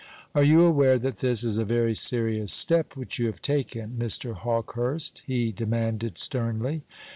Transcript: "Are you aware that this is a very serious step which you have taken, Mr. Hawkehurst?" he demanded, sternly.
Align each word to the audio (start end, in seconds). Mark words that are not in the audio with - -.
"Are 0.33 0.41
you 0.41 0.61
aware 0.65 0.97
that 0.97 1.17
this 1.17 1.43
is 1.43 1.59
a 1.59 1.63
very 1.63 1.93
serious 1.93 2.51
step 2.51 2.97
which 2.97 3.19
you 3.19 3.27
have 3.27 3.39
taken, 3.39 3.97
Mr. 3.99 4.33
Hawkehurst?" 4.33 5.21
he 5.27 5.51
demanded, 5.51 6.17
sternly. 6.17 6.81